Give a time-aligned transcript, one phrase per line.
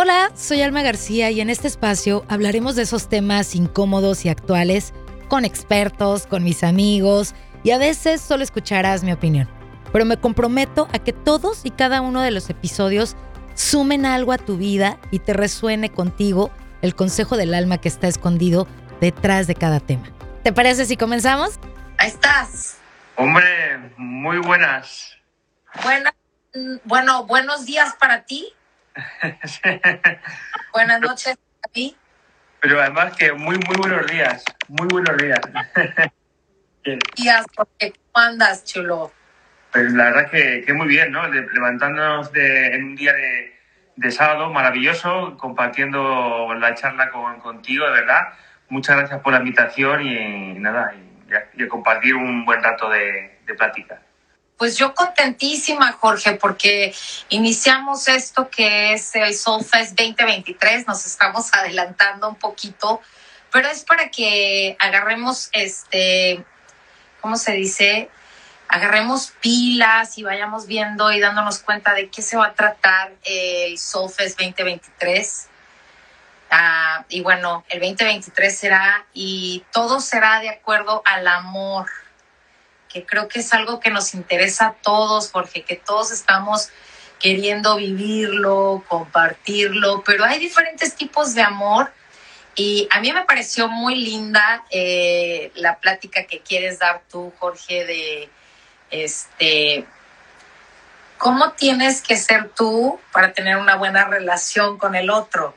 [0.00, 4.94] Hola, soy Alma García y en este espacio hablaremos de esos temas incómodos y actuales
[5.26, 7.34] con expertos, con mis amigos
[7.64, 9.48] y a veces solo escucharás mi opinión.
[9.92, 13.16] Pero me comprometo a que todos y cada uno de los episodios
[13.54, 18.06] sumen algo a tu vida y te resuene contigo el consejo del alma que está
[18.06, 18.68] escondido
[19.00, 20.12] detrás de cada tema.
[20.44, 21.58] ¿Te parece si comenzamos?
[21.96, 22.76] Ahí estás.
[23.16, 25.16] Hombre, muy buenas.
[25.82, 26.14] Buena,
[26.84, 28.54] bueno, buenos días para ti.
[30.72, 31.38] Buenas noches
[31.72, 31.96] ti.
[32.60, 34.44] Pero además que muy, muy buenos días.
[34.68, 35.40] Muy buenos días.
[37.16, 39.12] días, porque ¿cómo andas, chulo?
[39.72, 41.28] Pues la verdad que, que muy bien, ¿no?
[41.28, 43.54] Levantándonos de, en un día de,
[43.96, 48.32] de sábado maravilloso, compartiendo la charla con, contigo, de verdad.
[48.70, 53.54] Muchas gracias por la invitación y, nada, y, y compartir un buen rato de, de
[53.54, 54.00] plática.
[54.58, 56.92] Pues yo contentísima, Jorge, porque
[57.28, 63.00] iniciamos esto que es el Soulfest 2023, nos estamos adelantando un poquito,
[63.52, 66.44] pero es para que agarremos, este,
[67.20, 68.10] ¿cómo se dice?
[68.66, 73.78] Agarremos pilas y vayamos viendo y dándonos cuenta de qué se va a tratar el
[73.78, 75.46] Soulfest 2023.
[76.50, 81.86] Ah, y bueno, el 2023 será y todo será de acuerdo al amor
[82.88, 86.70] que creo que es algo que nos interesa a todos, Jorge, que todos estamos
[87.18, 91.92] queriendo vivirlo, compartirlo, pero hay diferentes tipos de amor
[92.54, 97.84] y a mí me pareció muy linda eh, la plática que quieres dar tú, Jorge,
[97.84, 98.30] de
[98.90, 99.86] este
[101.18, 105.54] cómo tienes que ser tú para tener una buena relación con el otro.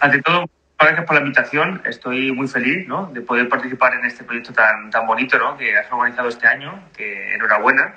[0.00, 0.44] Ante todo,
[0.84, 1.82] gracias por la invitación.
[1.84, 3.06] Estoy muy feliz ¿no?
[3.06, 5.56] de poder participar en este proyecto tan, tan bonito ¿no?
[5.56, 6.88] que has organizado este año.
[6.96, 7.94] Que enhorabuena.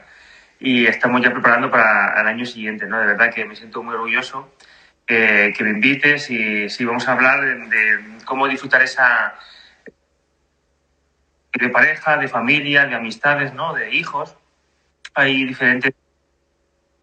[0.59, 2.88] Y estamos ya preparando para el año siguiente.
[2.88, 2.99] ¿no?
[2.99, 4.52] De verdad que me siento muy orgulloso
[5.05, 9.35] que, que me invites y sí, vamos a hablar de, de, cómo disfrutar esa
[11.53, 13.73] de pareja, de familia, de amistades, ¿no?
[13.73, 14.35] de hijos.
[15.13, 15.94] Hay diferentes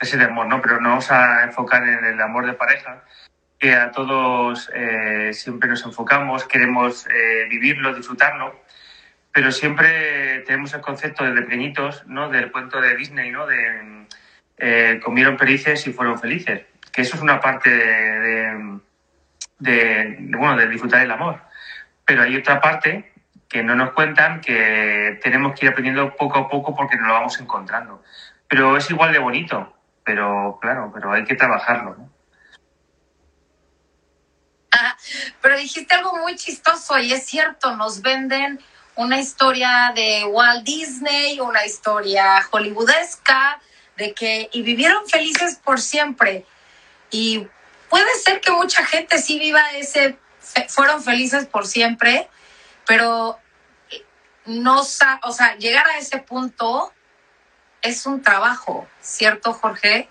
[0.00, 0.60] ese amor, ¿no?
[0.60, 3.02] Pero no vamos a enfocar en el amor de pareja,
[3.64, 8.60] que a todos eh, siempre nos enfocamos, queremos eh, vivirlo, disfrutarlo,
[9.32, 12.28] pero siempre tenemos el concepto desde pequeñitos, ¿no?
[12.28, 13.46] Del cuento de Disney, ¿no?
[13.46, 14.06] De
[14.58, 18.80] eh, comieron felices y fueron felices, que eso es una parte de,
[19.60, 21.40] de, bueno, de disfrutar el amor.
[22.04, 23.14] Pero hay otra parte
[23.48, 27.14] que no nos cuentan que tenemos que ir aprendiendo poco a poco porque nos lo
[27.14, 28.02] vamos encontrando.
[28.46, 29.74] Pero es igual de bonito,
[30.04, 32.13] pero claro, pero hay que trabajarlo, ¿no?
[35.40, 38.60] Pero dijiste algo muy chistoso y es cierto, nos venden
[38.96, 43.60] una historia de Walt Disney, una historia hollywoodesca,
[43.96, 46.44] de que y vivieron felices por siempre.
[47.10, 47.46] Y
[47.88, 50.18] puede ser que mucha gente sí viva ese,
[50.68, 52.28] fueron felices por siempre,
[52.86, 53.38] pero
[54.46, 56.92] no, o sea, llegar a ese punto
[57.82, 60.08] es un trabajo, ¿cierto, Jorge?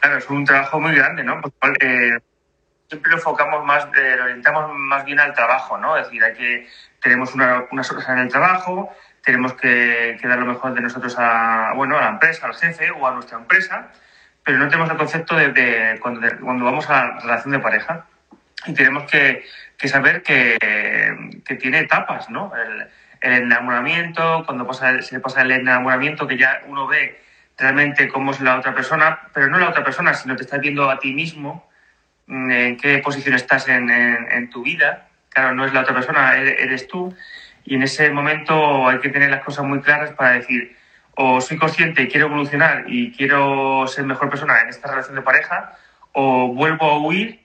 [0.00, 1.40] Claro, es un trabajo muy grande, ¿no?
[1.80, 2.18] Eh,
[2.90, 5.96] siempre lo enfocamos más, eh, lo orientamos más bien al trabajo, ¿no?
[5.96, 6.68] Es decir, hay que,
[7.00, 8.92] tenemos una, unas horas en el trabajo,
[9.22, 13.06] tenemos que, dar lo mejor de nosotros a, bueno, a la empresa, al jefe o
[13.06, 13.88] a nuestra empresa,
[14.42, 18.06] pero no tenemos el concepto de, cuando, cuando, vamos a la relación de pareja.
[18.66, 19.46] Y tenemos que,
[19.78, 20.58] que saber que,
[21.44, 22.52] que, tiene etapas, ¿no?
[22.56, 22.88] El,
[23.20, 27.22] el enamoramiento, cuando pasa, se pasa el enamoramiento, que ya uno ve
[27.56, 30.90] realmente cómo es la otra persona, pero no la otra persona, sino te estás viendo
[30.90, 31.69] a ti mismo,
[32.30, 35.08] en qué posición estás en, tu vida.
[35.30, 37.14] Claro, no es la otra persona, eres tú.
[37.64, 40.76] Y en ese momento hay que tener las cosas muy claras para decir,
[41.14, 45.76] o soy consciente quiero evolucionar y quiero ser mejor persona en esta relación de pareja,
[46.12, 47.44] o vuelvo a huir,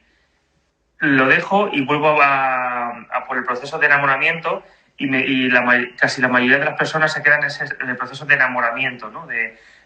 [1.00, 4.64] lo dejo y vuelvo a, por el proceso de enamoramiento
[4.98, 5.64] y, me, y la,
[5.98, 9.28] casi la mayoría de las personas se quedan en, ese, el proceso de enamoramiento, ¿no?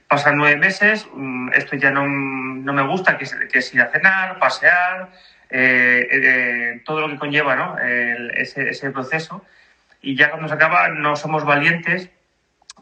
[0.09, 1.07] Pasan nueve meses,
[1.53, 5.09] esto ya no, no me gusta, que es, ir a cenar, pasear,
[5.51, 7.77] eh, eh, todo lo que conlleva ¿no?
[7.77, 9.45] Ese, proceso.
[10.01, 12.09] Y ya cuando se acaba no somos valientes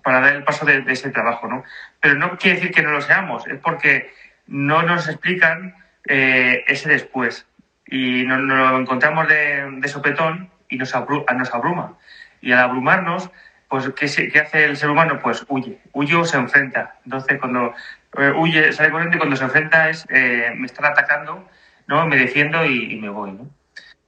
[0.03, 1.49] para dar el paso de, ese trabajo.
[1.49, 1.65] ¿no?
[1.99, 4.13] Pero no quiere decir que no lo seamos, es porque
[4.47, 5.75] no nos explican
[6.07, 7.45] eh, ese después.
[7.85, 11.97] Y nos, nos lo encontramos de, de, sopetón y nos, abru nos abruma.
[12.39, 13.29] Y al abrumarnos
[13.69, 15.19] pues ¿qué, ¿qué, hace el ser humano?
[15.21, 16.95] Pues huye, huye o se enfrenta.
[17.05, 17.73] Entonces, cuando
[18.17, 21.47] eh, huye, sale corriendo y cuando se enfrenta es, eh, me están atacando,
[21.87, 22.05] ¿no?
[22.05, 23.49] Me defiendo y, me voy, ¿no?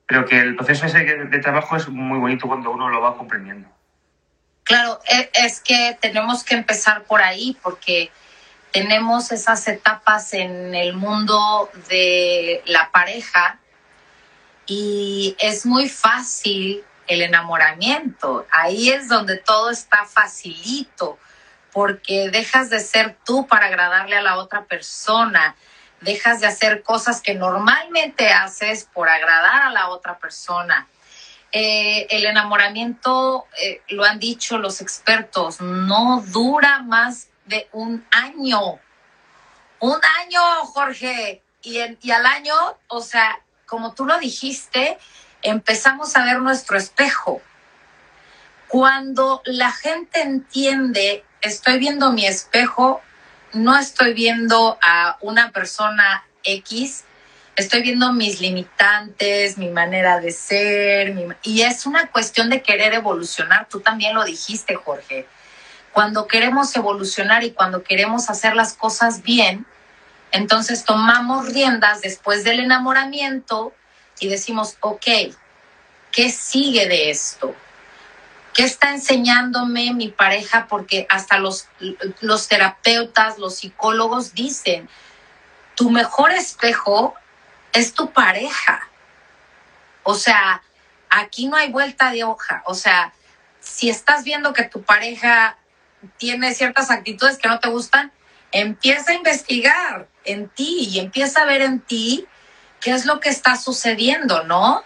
[0.06, 3.70] Pero que el proceso ese de trabajo es muy bonito cuando uno lo va comprendiendo.
[4.64, 8.12] Claro, e, es que tenemos que empezar por ahí, porque
[8.72, 13.60] tenemos esas etapas en el mundo de la pareja
[14.68, 18.46] y es muy fácil el enamoramiento.
[18.52, 21.18] Ahí es donde todo está facilito,
[21.74, 25.56] porque dejas de ser tú para agradarle a la otra persona,
[26.02, 30.88] dejas de hacer cosas que normalmente haces por agradar a la otra persona.
[31.52, 38.80] Eh, el enamoramiento, eh, lo han dicho los expertos, no dura más de un año.
[39.80, 41.42] Un año, Jorge.
[41.64, 42.54] Y, y al año,
[42.88, 45.00] o sea, como tú lo dijiste,
[45.42, 47.42] empezamos a ver nuestro espejo.
[48.68, 53.02] Cuando la gente entiende, estoy viendo mi espejo,
[53.54, 57.04] no estoy viendo a una persona X,
[57.56, 63.68] estoy viendo mis limitantes, mi manera de ser, y es una cuestión de querer evolucionar.
[63.68, 65.26] Tú también lo dijiste, Jorge.
[65.92, 69.66] Cuando queremos evolucionar y cuando queremos hacer las cosas bien,
[70.32, 73.74] entonces tomamos riendas después del enamoramiento
[74.20, 75.06] y decimos, ok,
[76.12, 77.56] ¿qué sigue de esto?
[78.54, 80.68] ¿Qué está enseñándome mi pareja?
[80.68, 81.68] Porque hasta los,
[82.22, 84.90] los terapeutas, los psicólogos dicen,
[85.76, 87.16] tu mejor espejo
[87.72, 88.90] es tu pareja.
[90.04, 90.62] O sea,
[91.10, 92.64] aquí no hay vuelta de hoja.
[92.66, 93.14] O sea,
[93.60, 95.58] si estás viendo que tu pareja
[96.18, 98.12] tiene ciertas actitudes que no te gustan,
[98.52, 102.28] empieza a investigar en ti y empieza a ver en ti
[102.82, 104.84] qué es lo que está sucediendo, ¿no?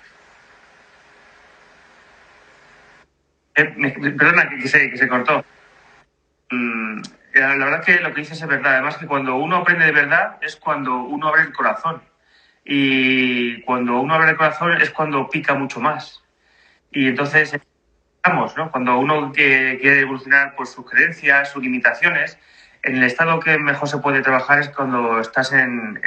[3.56, 3.66] Eh,
[4.18, 5.46] perdona, que, se, cortó.
[6.50, 7.02] Mm,
[7.34, 8.74] eh, la verdad que lo que dices es verdad.
[8.74, 12.02] Además que cuando uno aprende de verdad es cuando uno abre el corazón.
[12.66, 16.24] Y cuando uno abre el corazón es cuando pica mucho más.
[16.92, 17.56] Y entonces,
[18.24, 18.72] vamos, ¿no?
[18.72, 22.38] Cuando uno quiere evolucionar por sus creencias, sus limitaciones,
[22.84, 26.02] en el estado que mejor se puede trabajar es cuando estás en,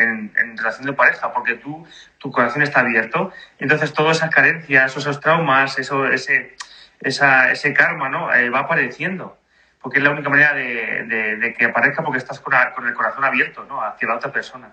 [0.57, 1.87] relación de pareja, porque tú,
[2.19, 3.33] tu corazón está abierto.
[3.59, 6.55] Entonces, todas esas carencias, esos traumas, eso, ese,
[7.01, 8.33] ese karma, ¿no?
[8.33, 9.39] Eh, va apareciendo.
[9.81, 13.83] Porque es la única manera de, que aparezca porque estás con, el corazón abierto, ¿no?
[13.83, 14.73] Hacia la otra persona.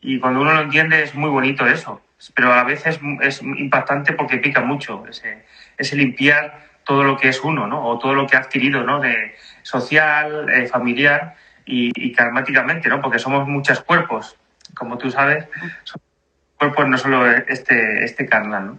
[0.00, 2.02] Y cuando uno lo entiende es muy bonito eso.
[2.34, 5.04] Pero a veces es, impactante porque pica mucho.
[5.08, 5.44] Ese,
[5.78, 7.86] ese limpiar todo lo que es uno, ¿no?
[7.86, 9.00] O todo lo que ha adquirido, ¿no?
[9.00, 13.00] De social, eh, familiar y, y karmáticamente, ¿no?
[13.00, 14.36] Porque somos muchos cuerpos,
[14.74, 15.46] como tú sabes,
[16.58, 18.78] cuerpos no solo este, este carnal, ¿no?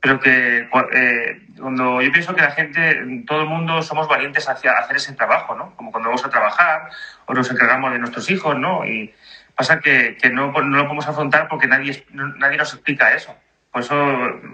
[0.00, 4.72] Pero que eh, cuando yo pienso que la gente, todo el mundo somos valientes hacia
[4.72, 5.74] hacer ese trabajo, ¿no?
[5.76, 6.90] Como cuando vamos a trabajar
[7.24, 8.84] o nos encargamos de nuestros hijos, ¿no?
[8.84, 9.14] Y
[9.56, 13.34] pasa que, que no, no, lo podemos afrontar porque nadie, nadie nos explica eso.
[13.74, 13.96] Por eso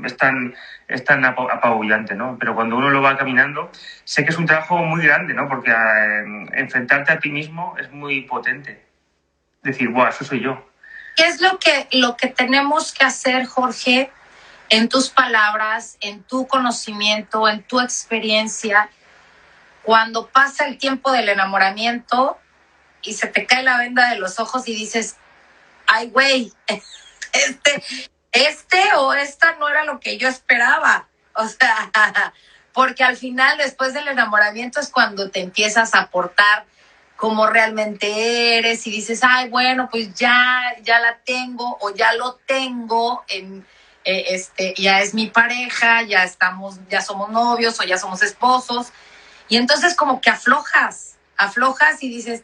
[0.03, 0.55] es tan,
[0.89, 2.39] es tan apabullante, ¿no?
[2.41, 3.71] Pero cuando uno lo va caminando,
[4.05, 5.47] sé que es un trabajo muy grande, ¿no?
[5.47, 8.83] Porque eh, enfrentarte a ti mismo es muy potente.
[9.63, 10.67] Decir, guau, eso soy yo.
[11.17, 14.11] ¿Qué es lo que, lo que tenemos que hacer, Jorge,
[14.71, 18.89] en tus palabras, en tu conocimiento, en tu experiencia,
[19.83, 22.39] cuando pasa el tiempo del enamoramiento
[23.03, 25.19] y se te cae la venda de los ojos y dices,
[25.87, 26.55] ay, güey,
[27.35, 27.85] este,
[28.33, 31.09] este o esta no era lo que yo esperaba.
[31.35, 31.91] O sea,
[32.73, 36.65] porque al final, después del enamoramiento, es cuando te empiezas a portar
[37.17, 42.37] como realmente eres y dices, ay, bueno, pues ya, ya la tengo o ya lo
[42.47, 43.67] tengo, en,
[44.05, 48.93] eh, este, ya es mi pareja, ya estamos, ya somos novios o ya somos esposos.
[49.49, 52.43] Y entonces como que aflojas, aflojas y dices,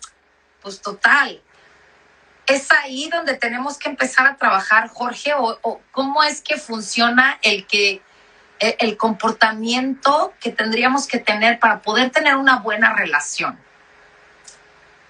[0.60, 1.40] pues total,
[2.46, 5.32] ¿Es ahí donde tenemos que empezar a trabajar, Jorge?
[5.36, 8.00] ¿O, cómo es que funciona el, que,
[8.60, 13.58] e, el comportamiento que tendríamos que tener para poder tener una buena relación?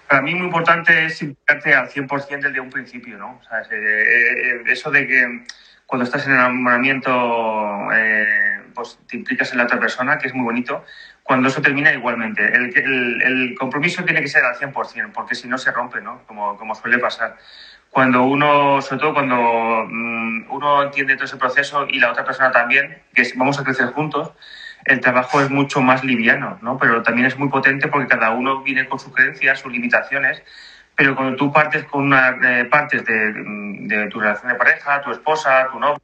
[0.07, 3.39] Para mí muy importante es implicarte al 100% desde un principio, ¿no?
[3.39, 5.45] O sea, eh, eh, eso de que
[5.85, 10.45] cuando estás en enamoramiento eh, pues te implicas en la otra persona, que es muy
[10.45, 10.85] bonito,
[11.27, 12.41] cuando eso termina igualmente.
[12.45, 16.21] El, el, compromiso tiene que ser al 100%, porque si no se rompe, ¿no?
[16.25, 17.35] Como, suele pasar.
[17.89, 22.51] Cuando uno, sobre todo cuando mm, uno entiende todo ese proceso y la otra persona
[22.51, 24.31] también, que vamos a crecer juntos,
[24.85, 26.77] el trabajo es mucho más liviano, ¿no?
[26.77, 30.41] Pero también es muy potente porque cada uno viene con sus creencias, sus limitaciones,
[30.95, 35.11] pero cuando tú partes con una eh, partes de, de, tu relación de pareja, tu
[35.11, 36.01] esposa, tu novio,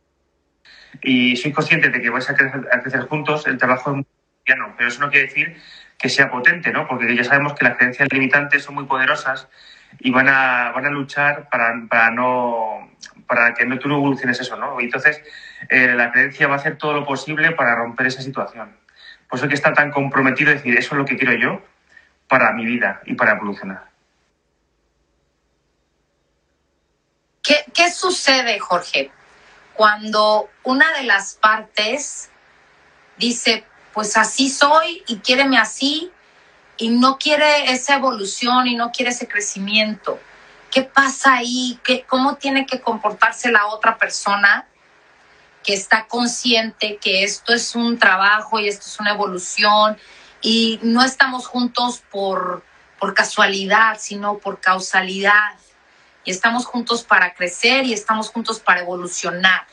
[1.02, 4.06] y sois conscientes de que vais a crecer, a crecer juntos, el trabajo es
[4.46, 5.62] muy pero eso no quiere decir
[5.98, 6.88] que sea potente, ¿no?
[6.88, 9.48] Porque ya sabemos que las creencias limitantes son muy poderosas
[10.00, 12.92] y van a, van a luchar para, para, no,
[13.28, 14.82] para que no, tú no evoluciones eso, ¿no?
[14.82, 15.22] Y entonces
[15.70, 18.76] eh, la creencia va a hacer todo lo posible para romper esa situación.
[19.30, 21.62] Por eso que estar tan comprometido decir, eso es lo que quiero yo
[22.28, 23.86] para mi vida y para evolucionar.
[27.42, 29.12] ¿Qué, ¿Qué sucede, Jorge,
[29.74, 32.30] cuando una de las partes
[33.18, 36.12] dice, pues así soy y quiéreme así
[36.78, 40.20] y no quiere esa evolución y no quiere ese crecimiento?
[40.72, 41.80] ¿Qué pasa ahí?
[41.84, 44.68] ¿Qué, ¿Cómo tiene que comportarse la otra persona
[45.64, 49.98] que está consciente que esto es un trabajo y esto es una evolución
[50.42, 52.64] y no estamos juntos por,
[53.00, 55.54] por casualidad, sino por causalidad?
[56.26, 59.68] Y estamos juntos para crecer y estamos juntos para evolucionar.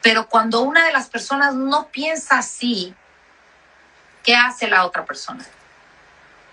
[0.00, 2.94] Pero cuando una de las personas no piensa así,
[4.24, 5.44] ¿qué hace la otra persona?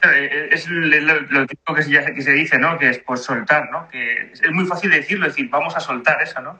[0.03, 2.77] Eh, es lo, típico que se, dice, ¿no?
[2.77, 3.87] Que es pues soltar, ¿no?
[3.87, 6.59] Que es muy fácil decirlo, decir, vamos a soltar eso, ¿no?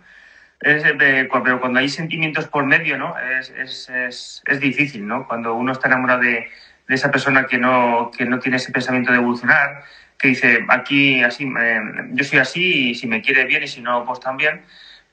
[0.59, 3.15] Es, eh, pero cuando hay sentimientos por medio, ¿no?
[3.17, 5.27] Es, es, es, difícil, ¿no?
[5.27, 6.49] Cuando uno está enamorado de,
[6.87, 9.83] de, esa persona que no, que no tiene ese pensamiento de evolucionar,
[10.19, 13.81] que dice, aquí así, eh, yo soy así y si me quiere bien y si
[13.81, 14.61] no, pues también.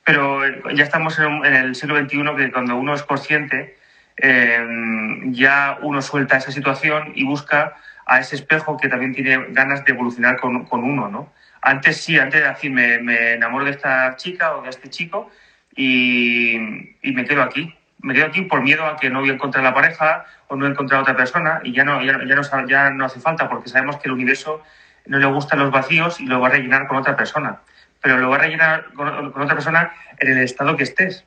[0.05, 3.78] Pero ya estamos en, en el siglo XXI que cuando uno es consciente,
[4.21, 9.93] ya uno suelta esa situación y busca a ese espejo que también tiene ganas de
[9.93, 11.33] evolucionar con, con uno, ¿no?
[11.63, 15.31] Antes sí, antes de decir, me, enamoro de esta chica o de este chico
[15.75, 16.59] y,
[17.03, 17.75] me quedo aquí.
[18.01, 20.61] Me quedo aquí por miedo a que no voy a encontrar la pareja o no
[20.61, 22.19] voy a encontrar a otra persona y ya no, ya,
[22.67, 24.63] ya, no, hace falta porque sabemos que el universo
[25.07, 27.59] no le gustan los vacíos y lo va a rellenar con otra persona.
[28.01, 31.25] Pero lo va a rellenar con, con otra persona en el estado que estés.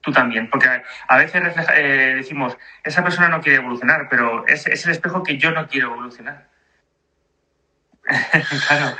[0.00, 1.42] Tú también, porque a veces
[1.74, 5.68] eh, decimos, esa persona no quiere evolucionar, pero es, es, el espejo que yo no
[5.68, 6.48] quiero evolucionar.
[8.68, 8.96] claro.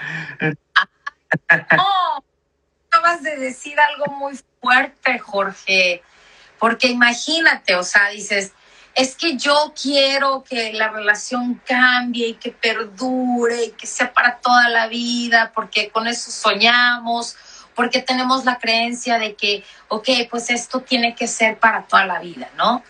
[1.79, 2.25] oh,
[2.89, 6.03] acabas de decir algo muy fuerte, Jorge,
[6.59, 8.53] porque imagínate, o sea, dices,
[8.95, 14.39] es que yo quiero que la relación cambie y que perdure y que sea para
[14.39, 17.37] toda la vida, porque con eso soñamos
[17.81, 22.19] porque tenemos la creencia de que, ok, pues esto tiene que ser para toda la
[22.19, 22.85] vida, ¿no?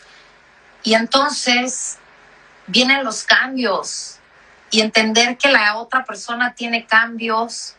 [0.82, 1.98] Y entonces
[2.66, 4.18] vienen los cambios
[4.68, 7.76] y entender que la otra persona tiene cambios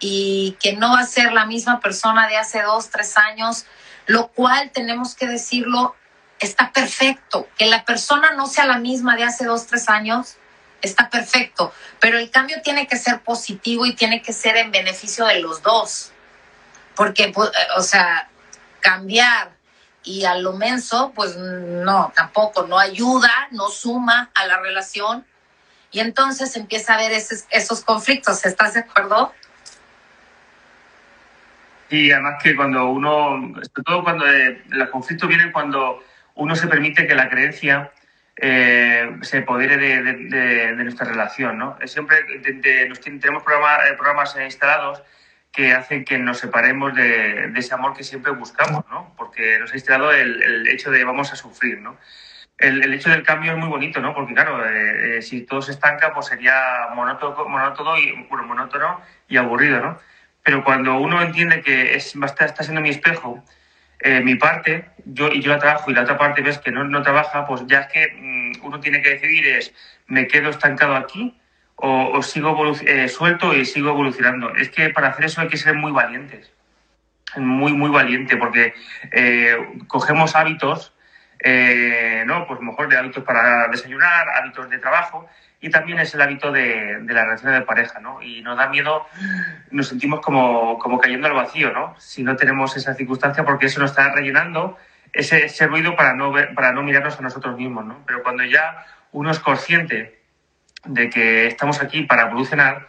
[0.00, 3.66] y que no va a ser la misma persona de hace dos, tres años,
[4.06, 5.94] lo cual tenemos que decirlo,
[6.38, 7.46] está perfecto.
[7.58, 10.38] Que la persona no sea la misma de hace dos, tres años,
[10.80, 15.26] está perfecto, pero el cambio tiene que ser positivo y tiene que ser en beneficio
[15.26, 16.12] de los dos
[16.96, 18.28] porque, pues, eh, o sea,
[18.80, 19.50] cambiar
[20.02, 25.24] y a lo menso, pues no, tampoco, no ayuda, no suma a la relación
[25.90, 29.32] y entonces empieza a haber esos, esos conflictos, ¿estás de acuerdo?
[31.88, 36.02] Y además que cuando uno, sobre todo cuando eh, los conflictos vienen cuando
[36.34, 37.92] uno se permite que la creencia
[38.36, 41.78] eh, se apodere de, nuestra relación, ¿no?
[41.84, 45.02] Siempre tenemos programas, programas instalados
[45.56, 49.14] que hacen que nos separemos de, ese amor que siempre buscamos, ¿no?
[49.16, 51.96] Porque nos ha instalado el, hecho de vamos a sufrir, ¿no?
[52.58, 54.14] El, hecho del cambio es muy bonito, ¿no?
[54.14, 59.00] Porque claro, eh, eh, si todo se estanca, pues sería monótono, monótono, y, bueno, monótono
[59.28, 59.98] y aburrido, ¿no?
[60.42, 63.42] Pero cuando uno entiende que es, está, está siendo mi espejo,
[64.00, 66.84] eh, mi parte, yo, y yo la trabajo y la otra parte ves que no,
[66.84, 69.74] no trabaja, pues ya es que mm, uno tiene que decidir es,
[70.06, 71.34] ¿me quedo estancado aquí
[71.76, 74.54] o, sigo eh, suelto y sigo evolucionando.
[74.54, 76.50] Es que para hacer eso hay que ser muy valientes,
[77.36, 78.74] muy, muy valiente, porque
[79.12, 79.56] eh,
[79.86, 80.94] cogemos hábitos,
[81.40, 82.46] eh, ¿no?
[82.46, 85.28] Pues mejor de hábitos para desayunar, hábitos de trabajo,
[85.60, 88.22] y también es el hábito de, la relación de pareja, ¿no?
[88.22, 89.06] Y nos da miedo,
[89.70, 91.94] nos sentimos como, como cayendo al vacío, ¿no?
[91.98, 94.78] Si no tenemos esa circunstancia, porque eso nos está rellenando
[95.12, 98.02] ese, ese ruido para no, ver, para no mirarnos a nosotros mismos, ¿no?
[98.06, 100.15] Pero cuando ya uno es consciente
[100.86, 102.86] de que estamos aquí para evolucionar,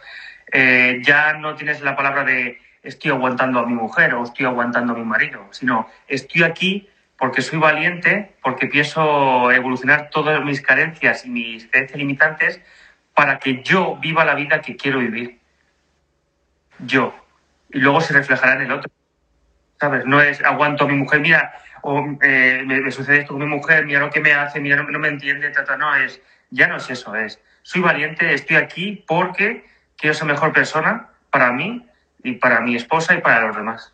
[0.52, 4.94] eh, ya no tienes la palabra de estoy aguantando a mi mujer o estoy aguantando
[4.94, 6.88] a mi marido, sino estoy aquí
[7.18, 12.60] porque soy valiente, porque pienso evolucionar todas mis carencias y mis creencias limitantes
[13.12, 15.40] para que yo viva la vida que quiero vivir.
[16.78, 17.12] Yo.
[17.70, 18.90] Y luego se reflejará en el otro.
[19.80, 20.06] ¿Sabes?
[20.06, 21.52] No es aguanto a mi mujer, mira,
[21.82, 24.88] o eh, me, sucede esto con mi mujer, mira lo que me hace, mira, no,
[24.88, 29.04] no me entiende, trata, no, es, ya no es eso, es soy valiente, estoy aquí
[29.06, 31.86] porque quiero ser mejor persona para mí
[32.24, 33.92] y para mi esposa y para los demás.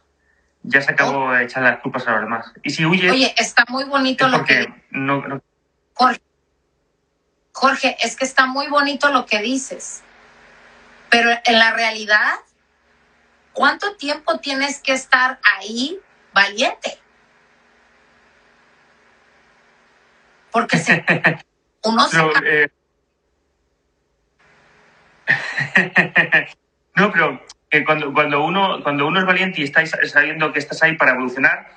[0.63, 2.53] Ya se acabó de echar las culpas a los demás.
[2.63, 3.11] Y si huye...
[3.11, 4.73] Oye, está muy bonito lo que...
[4.91, 5.43] No,
[5.95, 6.21] Jorge,
[7.51, 10.05] Jorge, es que está muy bonito lo que dices.
[11.11, 12.35] Pero en la realidad,
[13.53, 15.99] ¿cuánto tiempo tienes que estar ahí
[16.33, 16.97] valiente?
[20.53, 20.93] Porque si
[21.83, 22.71] uno se...
[26.97, 27.41] no, pero
[27.71, 31.13] que cuando, cuando, uno, cuando uno es valiente y está sabiendo que estás ahí para
[31.13, 31.69] evolucionar,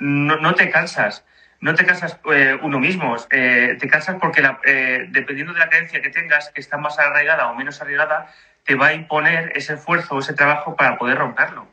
[0.00, 1.24] no, no te cansas.
[1.60, 6.02] No te cansas eh, uno mismo, eh, te cansas porque eh, dependiendo de la creencia
[6.02, 8.30] que tengas, que está más arraigada o menos arraigada,
[8.64, 11.66] te va a imponer ese esfuerzo, ese trabajo para poder romperlo.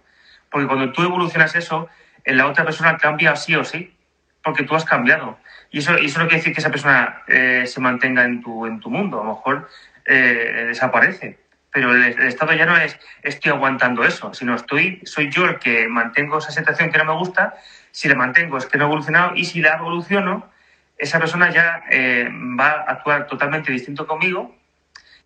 [0.50, 1.90] Porque cuando tú evolucionas eso,
[2.24, 3.98] la otra persona cambia sí o sí,
[4.44, 5.40] porque tú has cambiado.
[5.72, 8.80] Y eso, y eso no quiere decir que esa persona se mantenga en tu, en
[8.80, 9.70] tu mundo, a lo mejor
[10.06, 11.41] desaparece
[11.72, 15.88] pero el, estado ya no es estoy aguantando eso, sino estoy, soy yo el que
[15.88, 17.56] mantengo esa situación que no me gusta,
[17.92, 20.50] si la mantengo es que no he evolucionado y si la evoluciono,
[20.98, 24.56] esa persona ya eh, va a actuar totalmente distinto conmigo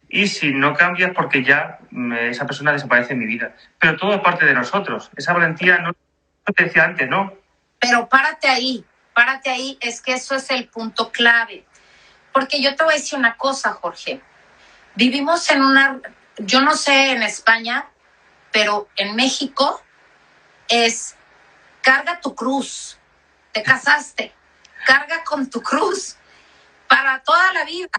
[0.07, 3.55] y si no cambia es porque ya mm, esa persona desaparece en mi vida.
[3.79, 5.09] Pero todo es parte de nosotros.
[5.15, 5.93] Esa valentía no
[6.55, 7.33] te decía antes, ¿no?
[7.79, 11.65] Pero párate ahí, párate ahí, es que eso es el punto clave.
[12.31, 14.21] Porque yo te voy a decir una cosa, Jorge.
[14.95, 15.99] Vivimos en una
[16.37, 17.89] yo no sé en España,
[18.51, 19.81] pero en México
[20.67, 21.15] es
[21.81, 22.97] carga tu cruz,
[23.51, 24.33] te casaste,
[24.85, 26.17] carga con tu cruz
[26.87, 27.89] para toda la vida.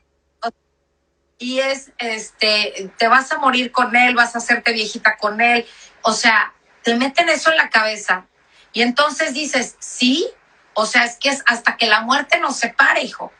[1.38, 5.66] Y es, este, te vas a morir con él, vas a hacerte viejita con él.
[6.02, 8.26] O sea, te meten eso en la cabeza.
[8.72, 10.26] Y entonces dices, sí,
[10.72, 13.32] o sea, es que es hasta que la muerte nos separe, hijo.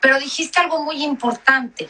[0.00, 1.88] Pero dijiste algo muy importante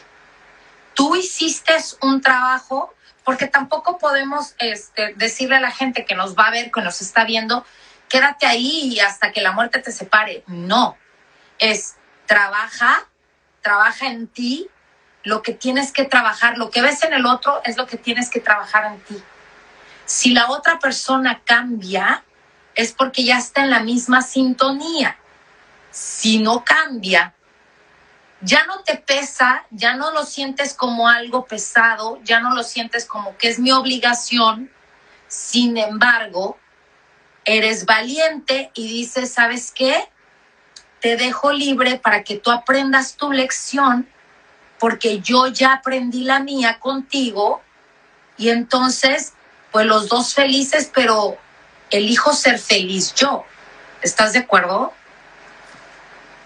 [0.99, 6.47] tú hiciste un trabajo, porque tampoco podemos este, decirle a la gente que nos va
[6.47, 7.65] a ver, que nos está viendo,
[8.09, 10.43] quédate ahí hasta que la muerte te separe.
[10.47, 10.97] No,
[11.57, 13.07] es trabaja,
[13.61, 14.67] trabaja en ti
[15.23, 18.29] lo que tienes que trabajar, lo que ves en el otro es lo que tienes
[18.29, 19.23] que trabajar en ti.
[20.03, 22.25] Si la otra persona cambia,
[22.75, 25.15] es porque ya está en la misma sintonía.
[25.91, 27.35] Si no cambia,
[28.41, 33.05] ya no te pesa, ya no lo sientes como algo pesado, ya no lo sientes
[33.05, 34.71] como que es mi obligación.
[35.27, 36.57] Sin embargo,
[37.45, 40.09] eres valiente y dices, ¿sabes qué?
[41.01, 44.07] Te dejo libre para que tú aprendas tu lección,
[44.79, 47.61] porque yo ya aprendí la mía contigo
[48.37, 49.33] y entonces,
[49.71, 51.37] pues los dos felices, pero
[51.89, 53.43] elijo ser feliz yo.
[54.01, 54.93] ¿Estás de acuerdo?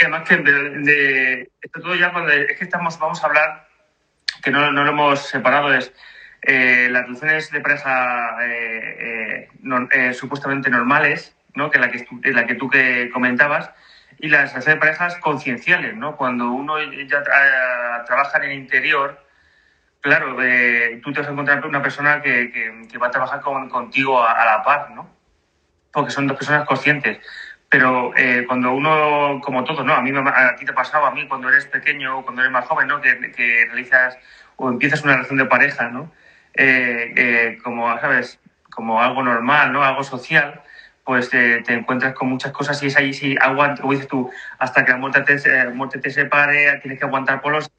[0.04, 3.68] Además que de, esto todo ya cuando es que estamos, vamos a hablar,
[4.42, 5.94] que no, no lo hemos separado, es
[6.42, 9.50] eh, las relaciones de pareja eh,
[9.92, 11.72] eh, supuestamente normales, ¿no?
[11.72, 13.72] que la que, la que tú que comentabas,
[14.20, 16.16] y las de parejas concienciales, ¿no?
[16.16, 17.24] cuando uno ya
[18.06, 19.26] trabaja en el interior,
[20.02, 20.36] claro,
[21.02, 22.52] tú te vas a encontrar una persona que,
[22.90, 25.10] que, va a trabajar con, contigo a, a la par, ¿no?
[25.92, 27.20] porque son dos personas conscientes
[27.74, 29.96] pero eh, cuando uno, como todo, ¿no?
[29.96, 32.52] A mí a ti te ha pasado, a mí cuando eres pequeño o cuando eres
[32.52, 33.02] más joven, ¿no?
[33.02, 33.16] Que,
[33.66, 34.16] realizas
[34.58, 36.12] o empiezas una relación de pareja, ¿no?
[36.54, 38.40] Eh, eh, como, ¿sabes?
[38.70, 39.84] Como algo normal, ¿no?
[39.84, 40.62] Algo social,
[41.04, 44.86] pues te encuentras con muchas cosas y es ahí sí aguanta, como dices tú, hasta
[44.86, 47.72] que la muerte te, muerte te separe, tienes que aguantar por los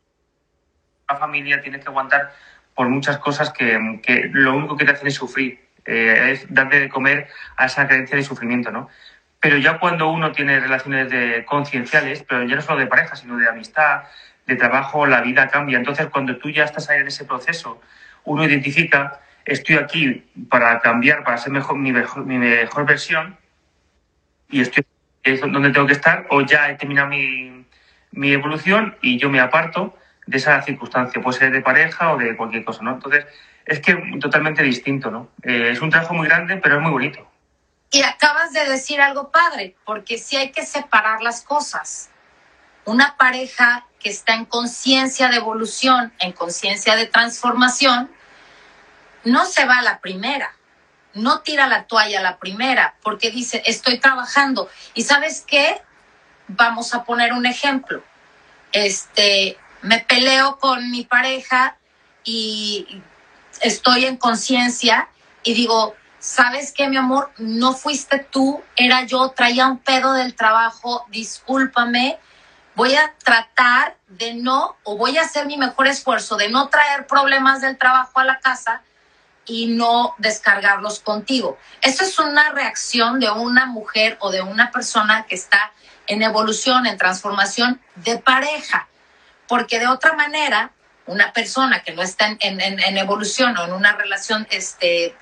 [1.09, 2.33] la familia, tienes que aguantar
[2.74, 6.88] por muchas cosas que, que lo único que te hacen es sufrir, es darte de
[6.88, 8.90] comer a esa creencia de sufrimiento, ¿no?
[9.44, 13.37] Pero ya cuando uno tiene relaciones de concienciales, pero ya no solo de pareja, sino
[13.37, 14.04] de amistad,
[14.46, 15.76] de trabajo, la vida cambia.
[15.76, 17.78] Entonces, cuando tú ya estás ahí en ese proceso,
[18.24, 23.37] uno identifica, estoy aquí para cambiar, para ser mejor, mi, mejor, mi mejor versión,
[24.48, 24.87] y estoy
[25.22, 27.66] es donde tengo que estar, o ya he terminado mi,
[28.12, 29.94] mi evolución y yo me aparto
[30.26, 32.92] de esa circunstancia, puede ser de pareja o de cualquier cosa, ¿no?
[32.92, 33.26] Entonces,
[33.66, 35.28] es que totalmente distinto, ¿no?
[35.42, 37.34] Eh, es un trabajo muy grande, pero es muy bonito.
[37.90, 42.11] Y acabas de decir algo padre, porque sí hay que separar las cosas.
[42.85, 48.11] Una pareja que está en conciencia de evolución, en conciencia de transformación,
[49.25, 50.55] no se va a la primera,
[51.14, 54.68] no tira la toalla a la primera, porque dice, estoy trabajando.
[54.94, 55.81] ¿Y sabes qué?
[56.49, 58.03] Vamos a poner un ejemplo.
[58.73, 61.79] Este, me peleo con mi pareja
[62.25, 63.03] y
[63.61, 65.09] estoy en conciencia
[65.42, 67.30] y digo, ¿sabes qué, mi amor?
[67.37, 72.18] No fuiste tú, era yo, traía un pedo del trabajo, discúlpame,
[72.74, 77.06] voy a tratar de no, o voy a hacer mi mejor esfuerzo de no traer
[77.06, 78.80] problemas del trabajo a la casa
[79.44, 81.58] y no descargarlos contigo.
[81.82, 85.72] Eso es una reacción de una mujer o de una persona que está
[86.06, 88.88] en evolución, en transformación de pareja,
[89.46, 90.70] porque de otra manera,
[91.04, 95.14] una persona que no está en, en, en evolución o en una relación este,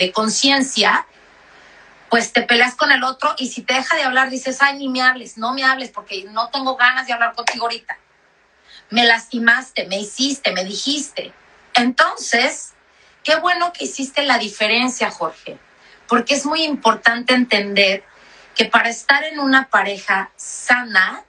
[0.00, 1.06] de conciencia,
[2.08, 4.88] pues te peleas con el otro y si te deja de hablar dices, ay, ni
[4.88, 7.96] me hables, no me hables porque no tengo ganas de hablar contigo ahorita.
[8.88, 11.32] Me lastimaste, me hiciste, me dijiste.
[11.74, 12.72] Entonces,
[13.22, 15.58] qué bueno que hiciste la diferencia, Jorge,
[16.08, 18.02] porque es muy importante entender
[18.56, 21.24] que para estar en una pareja sana,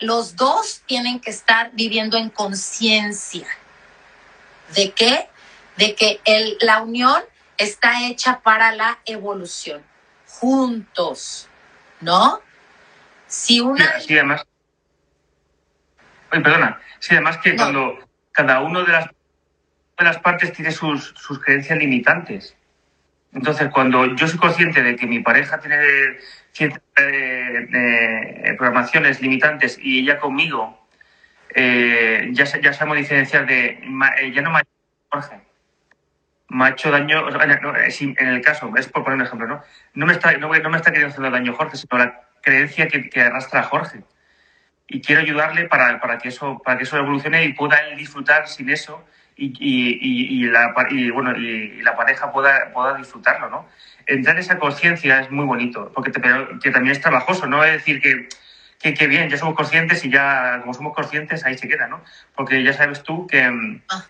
[0.00, 3.46] los dos tienen que estar viviendo en conciencia.
[4.74, 5.28] ¿De qué?
[5.76, 7.22] De que el, la unión
[7.58, 9.82] está hecha para la evolución,
[10.26, 11.48] juntos,
[12.00, 12.40] ¿no?
[13.26, 14.00] Si una...
[14.00, 14.46] Sí, además...
[16.32, 16.80] Oye, perdona.
[17.00, 17.98] Sí, además que cuando
[18.32, 22.56] cada uno de las, de las partes tiene sus, sus creencias limitantes.
[23.32, 25.76] Entonces, cuando yo soy consciente de que mi pareja tiene
[26.52, 30.88] ciertas eh, programaciones limitantes y ella conmigo,
[31.54, 33.80] eh, ya, ya sabemos diferenciar de,
[34.20, 34.62] eh, ya no me
[35.10, 35.40] Jorge,
[36.48, 39.62] me ha hecho daño, en el caso, es por poner un ejemplo, ¿no?
[39.94, 43.60] No me está, no, me está queriendo hacer daño Jorge, sino la creencia que, arrastra
[43.60, 44.02] a Jorge.
[44.86, 48.48] Y quiero ayudarle para, para, que eso, para que eso evolucione y pueda él disfrutar
[48.48, 49.04] sin eso
[49.36, 53.68] y, y, y, la, y, bueno, y, la pareja pueda, pueda disfrutarlo, ¿no?
[54.06, 58.00] Entrar en esa conciencia es muy bonito, porque que también es trabajoso, no es decir
[58.00, 62.02] que, que, bien, ya somos conscientes y ya como somos conscientes ahí se queda, ¿no?
[62.34, 64.06] Porque ya sabes tú que ah.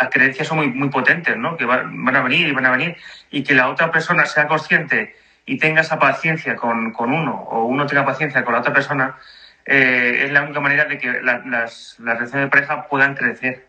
[0.00, 1.56] Las creencias son muy, muy potentes, ¿no?
[1.56, 2.96] Que van a venir y van a venir
[3.30, 7.64] y que la otra persona sea consciente y tenga esa paciencia con, con uno o
[7.64, 9.18] uno tenga paciencia con la otra persona,
[9.66, 13.68] eh, es la única manera de que las, las relaciones de pareja puedan crecer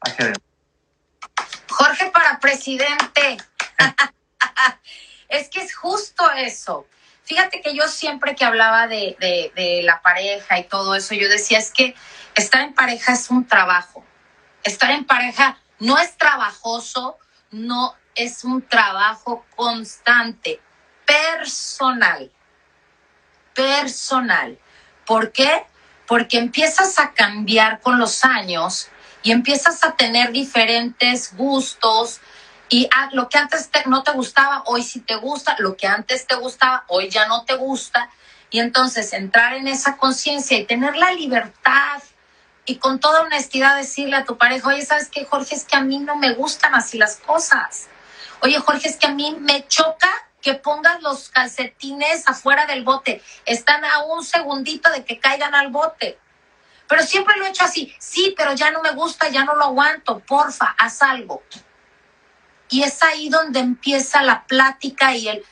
[0.00, 0.44] hacia adelante.
[1.68, 3.38] Jorge para presidente.
[5.28, 6.86] es que es justo eso.
[7.24, 11.58] Fíjate que yo siempre que hablaba de, de, la pareja y todo eso, yo decía,
[11.58, 11.94] es que
[12.34, 14.04] estar en pareja es un trabajo.
[14.62, 17.18] Estar en pareja no es trabajoso,
[17.50, 20.60] no es un trabajo constante,
[21.04, 22.30] personal.
[23.54, 24.58] Personal.
[25.06, 25.66] ¿Por qué?
[26.06, 28.88] Porque empiezas a cambiar con los años
[29.22, 32.20] y empiezas a tener diferentes gustos
[32.68, 36.26] y ah, lo que antes no te gustaba, hoy sí te gusta, lo que antes
[36.26, 38.10] te gustaba, hoy ya no te gusta.
[38.50, 42.02] Y entonces entrar en esa conciencia y tener la libertad
[42.66, 45.54] y con toda honestidad decirle a tu pareja, oye, ¿sabes qué, Jorge?
[45.54, 47.88] Es que a mí no me gustan así las cosas.
[48.40, 53.22] Oye, Jorge, es que a mí me choca que pongas los calcetines afuera del bote.
[53.46, 56.18] Están a un segundito de que caigan al bote.
[56.86, 57.94] Pero siempre lo he hecho así.
[57.98, 60.18] Sí, pero ya no me gusta, ya no lo aguanto.
[60.20, 61.42] Porfa, haz algo.
[62.68, 65.44] Y es ahí donde empieza la plática y el,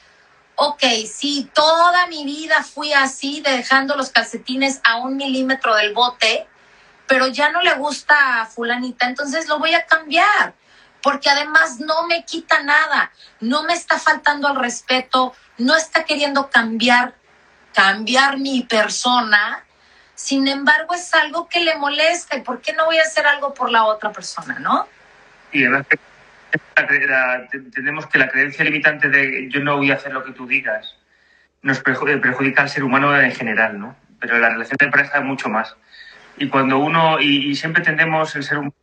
[0.57, 6.46] ok, sí, toda mi vida fui así, dejando los calcetines a un milímetro del bote,
[7.12, 10.55] pero ya no le gusta a fulanita, entonces lo voy a cambiar,
[11.03, 16.48] porque además no me quita nada, no me está faltando al respeto, no está queriendo
[16.48, 17.12] cambiar,
[17.75, 19.62] cambiar mi persona,
[20.14, 22.35] sin embargo, es algo que le molesta.
[22.38, 24.88] ¿Y por qué no voy a hacer algo por la otra persona, no?
[25.53, 25.87] Y además,
[27.75, 30.94] tenemos que la creencia limitante de yo no voy a hacer lo que tú digas
[31.61, 33.96] nos perjudica al ser humano en general, ¿no?
[34.18, 35.77] Pero la relación de pareja es mucho más.
[36.37, 38.75] Y cuando uno, y, siempre tendemos el ser humano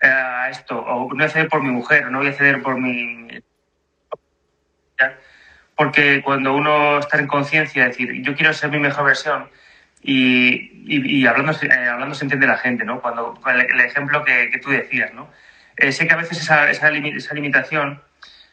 [0.00, 2.78] a esto, o no voy a ceder por mi mujer, no voy a ceder por
[2.78, 3.28] mi
[5.78, 9.48] porque cuando uno está en conciencia, decir, yo quiero ser mi mejor versión,
[10.02, 13.00] y, y, hablando, eh, hablando se entiende la gente, ¿no?
[13.00, 15.30] Cuando, el, ejemplo que, que, tú decías, ¿no?
[15.76, 18.02] Eh, sé que a veces esa, esa, esa, limitación,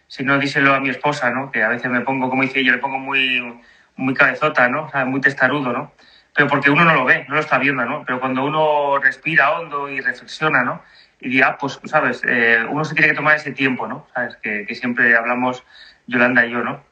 [0.07, 1.51] si no díselo a mi esposa, ¿no?
[1.51, 3.59] Que a veces me pongo, como dice ella, le pongo muy,
[3.95, 4.83] muy cabezota, ¿no?
[4.83, 5.93] O sea, muy testarudo, ¿no?
[6.35, 8.03] Pero porque uno no lo ve, no lo está viendo, ¿no?
[8.05, 10.83] Pero cuando uno respira hondo y reflexiona, ¿no?
[11.21, 12.21] Y diga, ah, pues, ¿sabes?
[12.27, 14.05] Eh, uno se tiene que tomar ese tiempo, ¿no?
[14.13, 14.35] ¿Sabes?
[14.43, 15.63] Que, siempre hablamos
[16.07, 16.83] Yolanda y yo, ¿no?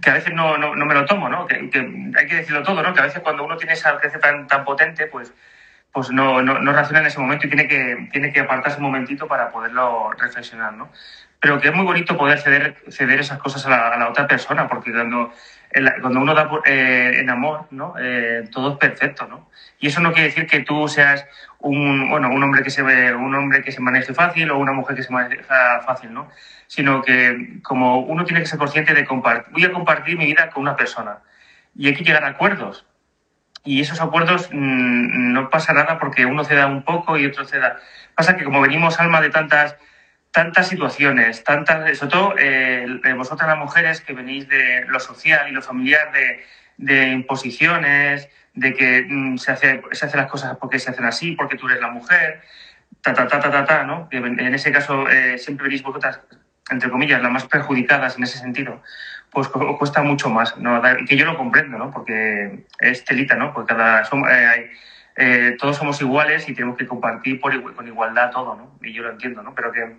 [0.00, 1.46] que a veces no, no, no me lo tomo, ¿no?
[1.46, 2.94] Que, hay que decirlo todo, ¿no?
[2.94, 5.32] Que a veces cuando uno tiene esa creencia tan, tan potente, pues,
[5.92, 8.84] pues no, no, no reacciona en ese momento y tiene que, tiene que apartarse un
[8.84, 10.90] momentito para poderlo reflexionar, ¿no?
[11.38, 14.92] Pero que es muy bonito poder ceder, ceder esas cosas a la otra persona, porque
[14.92, 15.32] cuando,
[16.00, 17.94] cuando uno da eh, en amor, ¿no?
[17.98, 19.48] Eh, todo es perfecto, ¿no?
[19.80, 21.26] Y eso no quiere decir que tú seas
[21.58, 24.96] un, bueno, un hombre que se un hombre que se maneje fácil o una mujer
[24.96, 26.28] que se maneja fácil, ¿no?
[26.66, 30.50] Sino que como uno tiene que ser consciente de compartir, voy a compartir mi vida
[30.50, 31.18] con una persona
[31.74, 32.86] y hay que llegar a acuerdos.
[33.64, 37.78] Y esos acuerdos mmm, no pasa nada porque uno ceda un poco y otro ceda.
[38.14, 39.76] Pasa que como venimos alma de tantas
[40.32, 45.52] tantas situaciones, tantas, sobre todo eh, vosotras las mujeres que venís de lo social y
[45.52, 46.10] lo familiar,
[46.78, 51.32] de, imposiciones, de que mm, se, hace, se hacen las cosas porque se hacen así,
[51.32, 52.40] porque tú eres la mujer,
[53.02, 54.08] ta, ta, ta, ta, ta, ta ¿no?
[54.10, 56.20] en ese caso eh, siempre venís vosotras,
[56.70, 58.82] entre comillas, las más perjudicadas en ese sentido,
[59.30, 60.80] pues cuesta mucho más, ¿no?
[61.06, 61.90] que yo lo comprendo, ¿no?
[61.90, 63.52] Porque es telita, ¿no?
[63.52, 64.70] Porque cada, eh, hay,
[65.16, 68.78] eh, todos somos iguales y tenemos que compartir por, con igualdad todo, ¿no?
[68.82, 69.54] Y yo lo entiendo, ¿no?
[69.54, 69.96] Pero que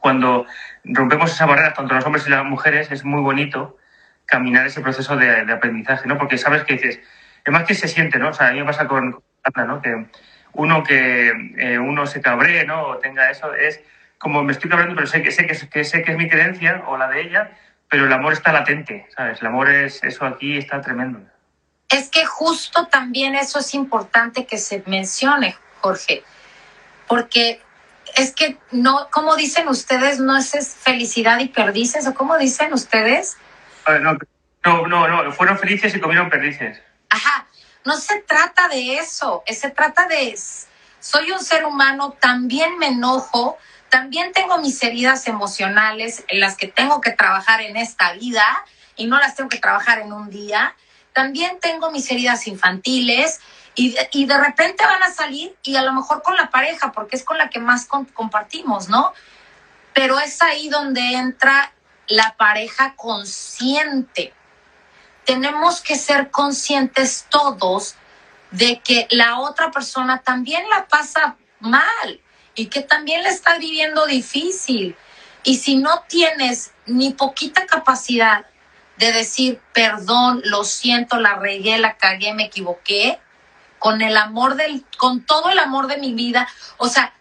[0.00, 0.46] cuando
[0.84, 3.76] rompemos esa barrera, tanto los hombres y las mujeres, es muy bonito
[4.24, 6.18] caminar ese proceso de, aprendizaje, ¿no?
[6.18, 7.00] Porque sabes que dices,
[7.44, 8.28] es más que se siente, ¿no?
[8.28, 9.82] O sea, a mí me pasa con Ana, ¿no?
[9.82, 10.06] Que
[10.52, 12.82] uno que eh, uno se cabree, ¿no?
[12.82, 13.80] O tenga eso, es
[14.18, 16.96] como me estoy cabreando, pero sé que, sé que, sé que es mi creencia o
[16.96, 17.50] la de ella,
[17.88, 19.40] pero el amor está latente, ¿sabes?
[19.40, 21.20] El amor es, eso aquí está tremendo.
[21.88, 26.24] Es que justo también eso es importante que se mencione, Jorge,
[27.06, 27.60] porque
[28.16, 30.50] es que no, como dicen ustedes, no es
[30.80, 33.36] felicidad y perdices, o como dicen ustedes.
[33.86, 34.18] No,
[34.64, 36.80] no, no, no, fueron felices y comieron perdices.
[37.10, 37.46] Ajá,
[37.84, 40.34] no se trata de eso, se trata de,
[40.98, 43.58] soy un ser humano, también me enojo,
[43.90, 48.64] también tengo mis heridas emocionales en las que tengo que trabajar en esta vida
[48.96, 50.74] y no las tengo que trabajar en un día.
[51.12, 53.40] También tengo mis heridas infantiles
[53.76, 56.90] y de, y de repente van a salir y a lo mejor con la pareja,
[56.92, 59.12] porque es con la que más compartimos, ¿no?
[59.92, 61.72] Pero es ahí donde entra
[62.08, 64.32] la pareja consciente.
[65.24, 67.96] Tenemos que ser conscientes todos
[68.50, 72.20] de que la otra persona también la pasa mal
[72.54, 74.96] y que también la está viviendo difícil.
[75.42, 78.46] Y si no tienes ni poquita capacidad
[78.96, 83.20] de decir, perdón, lo siento, la regué, la cagué, me equivoqué,
[83.78, 87.12] con el amor del, con todo el amor de mi vida, o sea,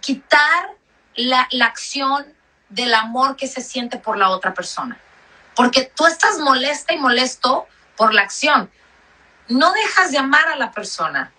[0.00, 0.70] quitar
[1.14, 2.26] la, la acción
[2.68, 4.98] del amor que se siente por la otra persona.
[5.54, 7.66] Porque tú estás molesta y molesto
[7.96, 8.70] por la acción.
[9.48, 11.32] No dejas de amar a la persona.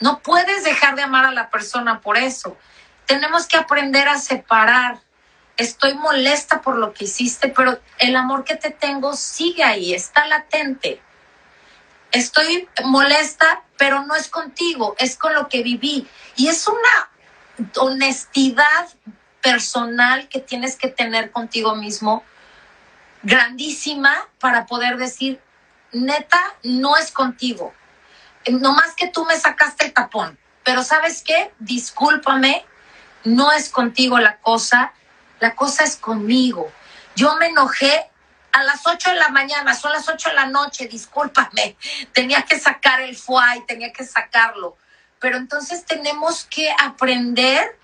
[0.00, 2.56] No puedes dejar de amar a la persona por eso.
[3.06, 5.00] Tenemos que aprender a separar.
[5.56, 10.26] Estoy molesta por lo que hiciste, pero el amor que te tengo sigue ahí, está
[10.26, 11.00] latente.
[12.10, 16.08] Estoy molesta, pero no es contigo, es con lo que viví.
[16.36, 17.10] Y es una
[17.76, 18.88] honestidad
[19.42, 22.24] personal que tienes que tener contigo mismo
[23.22, 25.38] grandísima para poder decir,
[25.92, 27.74] neta, no es contigo.
[28.50, 30.38] No más que tú me sacaste el tapón.
[30.62, 31.52] Pero sabes qué?
[31.58, 32.64] Discúlpame,
[33.24, 34.94] no es contigo la cosa,
[35.40, 36.72] la cosa es conmigo.
[37.16, 38.10] Yo me enojé
[38.54, 41.76] a las 8 de la mañana, son las 8 de la noche, discúlpame,
[42.12, 44.76] tenía que sacar el FUAI, tenía que sacarlo.
[45.18, 47.76] Pero entonces tenemos que aprender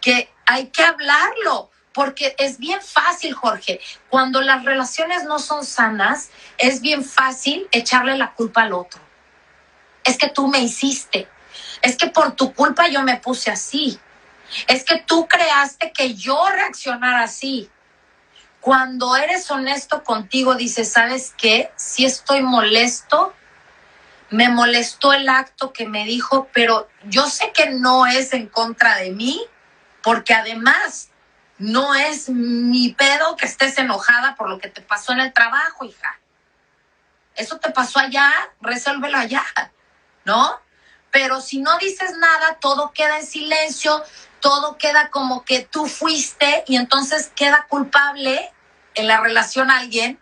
[0.00, 6.30] que hay que hablarlo, porque es bien fácil, Jorge, cuando las relaciones no son sanas,
[6.56, 9.02] es bien fácil echarle la culpa al otro.
[10.04, 11.28] Es que tú me hiciste,
[11.82, 14.00] es que por tu culpa yo me puse así,
[14.68, 17.70] es que tú creaste que yo reaccionara así.
[18.64, 21.70] Cuando eres honesto contigo, dices, ¿sabes qué?
[21.76, 23.34] Si estoy molesto,
[24.30, 28.96] me molestó el acto que me dijo, pero yo sé que no es en contra
[28.96, 29.38] de mí,
[30.02, 31.10] porque además
[31.58, 35.84] no es mi pedo que estés enojada por lo que te pasó en el trabajo,
[35.84, 36.18] hija.
[37.34, 39.44] Eso te pasó allá, resuélvelo allá,
[40.24, 40.58] ¿no?
[41.10, 44.02] Pero si no dices nada, todo queda en silencio,
[44.44, 48.52] todo queda como que tú fuiste y entonces queda culpable
[48.94, 50.18] en la relación a alguien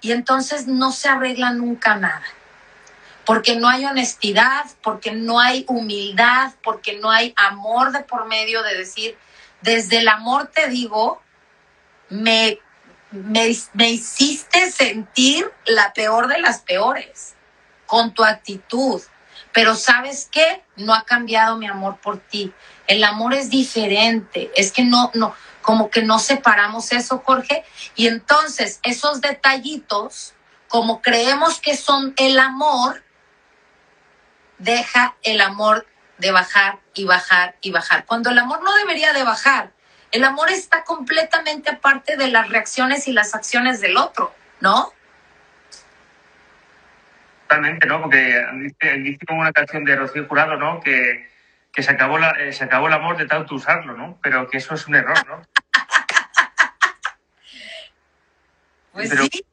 [0.00, 2.24] y entonces no se arregla nunca nada.
[3.26, 8.62] Porque no hay honestidad, porque no hay humildad, porque no hay amor de por medio
[8.62, 9.18] de decir,
[9.60, 11.20] desde el amor te digo,
[12.08, 12.58] me,
[13.10, 17.34] me, me hiciste sentir la peor de las peores
[17.84, 19.02] con tu actitud.
[19.52, 20.64] Pero sabes qué?
[20.76, 22.54] No ha cambiado mi amor por ti.
[22.88, 27.62] El amor es diferente, es que no, no, como que no separamos eso, Jorge.
[27.94, 30.34] Y entonces esos detallitos,
[30.66, 33.04] como creemos que son el amor,
[34.58, 38.04] deja el amor de bajar y bajar y bajar.
[38.06, 39.70] Cuando el amor no debería de bajar,
[40.10, 44.92] el amor está completamente aparte de las reacciones y las acciones del otro, ¿no?
[47.42, 48.00] Totalmente, ¿no?
[48.00, 50.80] Porque dice, una canción de Rocío Jurado, ¿no?
[50.80, 51.28] Que
[51.78, 54.18] que se acabó, la, eh, se acabó el amor de tanto usarlo, ¿no?
[54.20, 55.42] Pero que eso es un error, ¿no?
[58.92, 59.44] Pues sí.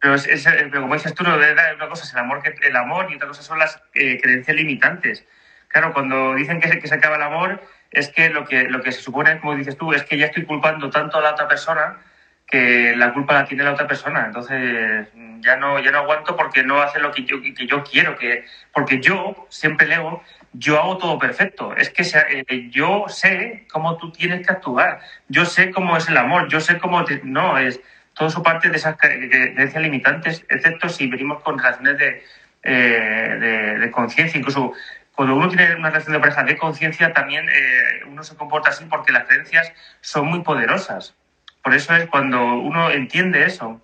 [0.00, 3.28] Pero, eh, como dices tú, una cosa es el amor, que, el amor y otra
[3.28, 5.24] cosa son las eh, creencias limitantes.
[5.68, 7.62] Claro, cuando dicen que se, que se acaba el amor,
[7.92, 10.46] es que lo, que lo que se supone, como dices tú, es que ya estoy
[10.46, 11.98] culpando tanto a la otra persona
[12.44, 14.26] que la culpa la tiene la otra persona.
[14.26, 15.06] Entonces
[15.42, 18.46] ya no, ya no aguanto porque no hace lo que yo, que yo quiero, que,
[18.72, 21.74] porque yo siempre leo yo hago todo perfecto.
[21.76, 25.00] Es que eh, yo sé cómo tú tienes que actuar.
[25.28, 26.48] Yo sé cómo es el amor.
[26.48, 27.04] Yo sé cómo...
[27.24, 27.80] no, es
[28.18, 32.24] todo eso parte de esas creencias limitantes, excepto si venimos con relaciones de,
[32.64, 34.38] eh, de, conciencia.
[34.38, 34.72] Incluso
[35.14, 38.84] cuando uno tiene una relación de pareja de conciencia, también eh, uno se comporta así
[38.86, 41.14] porque las creencias son muy poderosas.
[41.62, 43.80] Por eso es cuando uno entiende eso,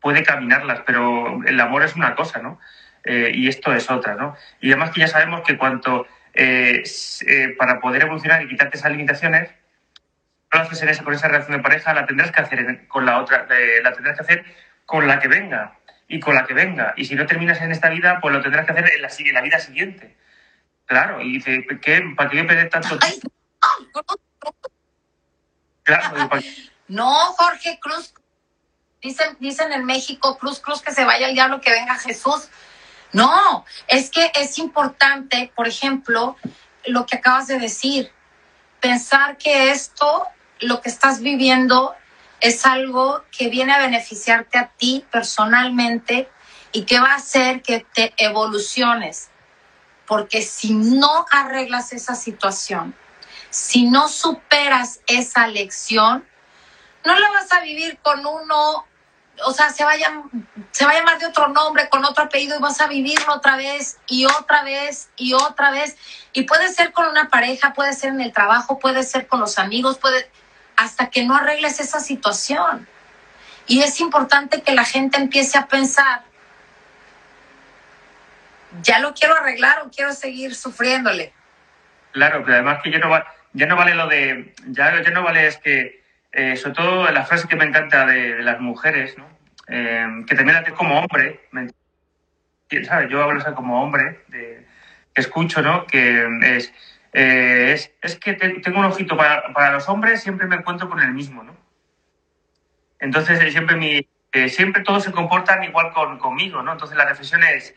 [0.00, 2.60] puede caminarlas, pero el amor es una cosa, ¿no?
[3.04, 4.36] Eh, y esto es otra, ¿no?
[4.60, 6.82] Y además que ya sabemos que cuanto eh,
[7.58, 9.50] para poder evolucionar y quitarte esas limitaciones,
[10.52, 13.04] no lo haces en esa, con esa relación de pareja, la tendrás que hacer con
[13.04, 13.46] la otra,
[13.82, 14.44] la tendrás que hacer
[14.86, 15.76] con la que venga
[16.08, 16.94] y con la que venga.
[16.96, 19.34] Y si no terminas en esta vida, pues lo tendrás que hacer en la, en
[19.34, 20.16] la vida siguiente.
[20.86, 23.28] Claro, y dice, ¿qué, ¿para qué perder tanto tiempo?
[25.82, 26.30] Claro,
[26.88, 28.14] no, Jorge Cruz,
[29.02, 32.48] dicen, dicen en México, Cruz, Cruz, que se vaya el diablo, que venga Jesús.
[33.14, 36.36] No, es que es importante, por ejemplo,
[36.84, 38.10] lo que acabas de decir,
[38.80, 40.26] pensar que esto,
[40.58, 41.94] lo que estás viviendo,
[42.40, 46.28] es algo que viene a beneficiarte a ti personalmente
[46.72, 49.30] y que va a hacer que te evoluciones.
[50.06, 52.96] Porque si no arreglas esa situación,
[53.48, 56.26] si no superas esa lección,
[57.04, 58.84] no la vas a vivir con uno,
[59.42, 60.22] o sea, se va, a,
[60.70, 63.56] se va a llamar de otro nombre, con otro apellido y vas a vivirlo otra
[63.56, 65.96] vez y otra vez y otra vez.
[66.32, 69.58] Y puede ser con una pareja, puede ser en el trabajo, puede ser con los
[69.58, 70.30] amigos, puede
[70.76, 72.86] hasta que no arregles esa situación.
[73.66, 76.22] Y es importante que la gente empiece a pensar,
[78.82, 81.32] ya lo quiero arreglar o quiero seguir sufriéndole.
[82.12, 83.10] Claro, pero además que ya no,
[83.52, 86.03] ya no vale lo de, ya, ya no vale es que
[86.36, 89.24] eh, sobre todo la frase que me encanta de, las mujeres, ¿no?
[89.68, 91.48] Eh, que también la como hombre,
[92.82, 93.08] ¿sabes?
[93.08, 94.66] Yo hablo como hombre, de,
[95.14, 95.86] que escucho, ¿no?
[95.86, 96.72] Que es,
[97.12, 100.98] eh, es, es, que tengo un ojito para, para, los hombres, siempre me encuentro con
[100.98, 101.56] el mismo, ¿no?
[102.98, 104.04] Entonces, siempre, mi,
[104.48, 106.72] siempre todos se comportan igual con, conmigo, ¿no?
[106.72, 107.76] Entonces, la reflexión es,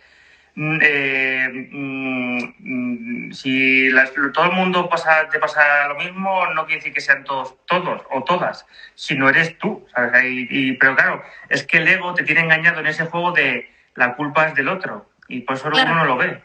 [0.60, 3.90] eh, mm, si
[4.34, 8.02] todo el mundo pasa, te pasa lo mismo, no quiere decir que sean todos, todos
[8.10, 8.66] o todas,
[8.96, 9.86] si no eres tú.
[10.24, 14.16] Y, pero claro, es que el ego te tiene engañado en ese juego de la
[14.16, 16.42] culpa es del otro y por eso uno no lo ve.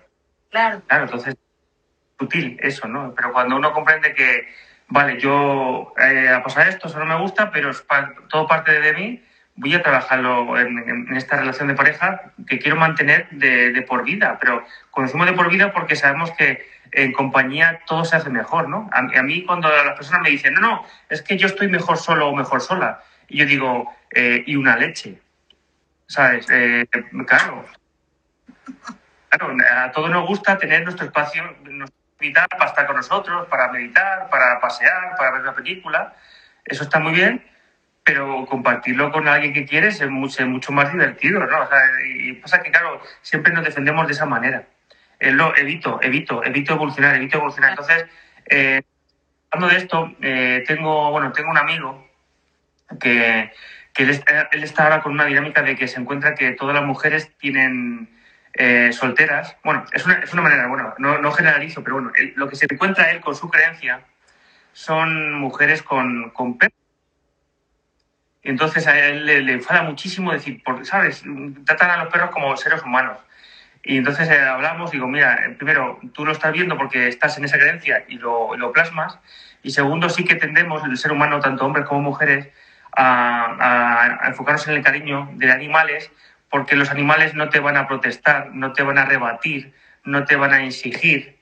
[0.51, 0.83] Claro.
[0.87, 1.35] Claro, entonces,
[2.19, 3.15] sutil eso, ¿no?
[3.15, 4.47] Pero cuando uno comprende que,
[4.89, 7.83] vale, yo eh, ha pasado esto, eso no me gusta, pero es
[8.29, 9.23] todo parte de mí
[9.63, 14.65] voy a trabajarlo en, esta relación de pareja que quiero mantener de, por vida, pero
[14.91, 18.91] conocemos de por vida porque sabemos que en compañía todo se hace mejor, ¿no?
[18.93, 22.29] A, mí cuando las personas me dicen, no, no, es que yo estoy mejor solo
[22.29, 25.21] o mejor sola, y yo digo, eh, y una leche,
[26.07, 26.47] ¿sabes?
[26.51, 26.85] Eh,
[27.27, 27.65] claro.
[29.29, 33.73] Claro, a todos nos gusta tener nuestro espacio, nuestra vida para estar con nosotros, para
[33.73, 36.15] meditar, para pasear, para ver una película.
[36.65, 37.43] Eso está muy bien,
[38.05, 41.63] pero compartirlo con alguien que quieres es mucho, mucho más divertido, ¿no?
[41.63, 44.67] O sea, y pasa que, claro, siempre nos defendemos de esa manera.
[45.21, 47.71] Eh, lo evito, evito, evito evolucionar, evito evolucionar.
[47.71, 48.07] Entonces,
[48.47, 48.83] eh,
[49.51, 52.09] hablando de esto, eh, tengo, bueno, tengo un amigo
[53.01, 53.53] que,
[53.95, 57.31] que él, está, ahora con una dinámica de que se encuentra que todas las mujeres
[57.39, 58.09] tienen
[58.91, 59.57] solteras.
[59.65, 62.67] Bueno, es una, es una manera, bueno, no, no generalizo, pero bueno, lo que se
[62.69, 64.01] encuentra él con su creencia
[64.73, 66.59] son mujeres con, con
[68.43, 71.23] entonces a él le, enfada muchísimo decir, porque, ¿sabes?
[71.65, 73.19] Tratan a los perros como seres humanos.
[73.85, 77.45] Y entonces eh, hablamos, digo, mira, eh, primero, tú lo estás viendo porque estás en
[77.45, 79.19] esa creencia y lo, lo plasmas.
[79.63, 82.49] Y segundo, sí que tendemos, el ser humano, tanto hombres como mujeres,
[82.97, 86.11] a, a, enfocarnos en el cariño de animales,
[86.51, 89.73] porque los animales no te van a protestar, no te van a rebatir,
[90.05, 91.39] no te van a exigir.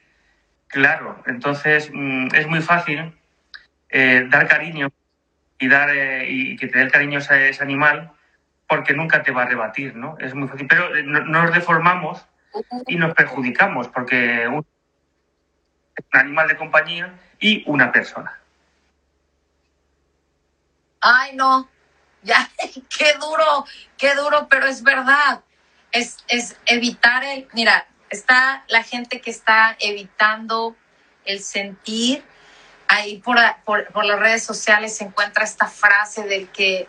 [0.68, 3.12] Claro, entonces mm, es muy fácil
[3.88, 4.90] eh, dar cariño
[5.60, 8.10] y dar eh, y que te dé el cariño a ese, animal
[8.66, 10.16] porque nunca te va a rebatir, ¿no?
[10.18, 10.66] Es muy fácil.
[10.66, 12.26] Pero eh, nos deformamos
[12.86, 14.66] y nos perjudicamos porque un, un
[16.12, 18.38] animal de compañía y una persona.
[21.00, 21.68] Ay, no,
[22.22, 22.48] ya,
[22.98, 23.66] qué duro,
[23.98, 25.42] qué duro, pero es verdad.
[25.92, 30.76] Es, es evitar el, mira, está la gente que está evitando
[31.24, 32.24] el sentir
[32.90, 36.88] ahí por, por, las redes sociales se encuentra esta frase del que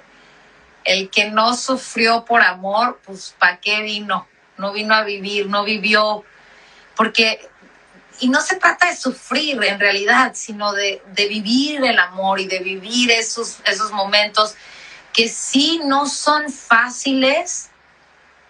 [0.84, 4.28] el que no sufrió por amor, pues ¿para qué vino?
[4.58, 6.24] No vino a vivir, no vivió,
[6.96, 7.48] porque,
[8.20, 12.48] y no se trata de sufrir en realidad, sino de, de vivir el amor y
[12.48, 14.56] de vivir esos, esos momentos
[15.14, 17.70] que sí no son fáciles,